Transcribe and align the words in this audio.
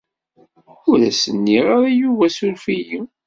Ur 0.89 0.99
as-nniɣ 1.09 1.65
ara 1.75 1.89
i 1.91 1.97
Yuba 2.01 2.27
suref-iyi. 2.29 2.99